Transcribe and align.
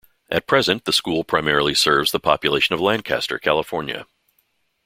At 0.31 0.47
present, 0.47 0.85
the 0.85 0.93
school 0.93 1.23
primarily 1.23 1.75
serves 1.75 2.11
the 2.11 2.19
population 2.19 2.73
of 2.73 2.81
Lancaster, 2.81 3.37
California. 3.37 4.07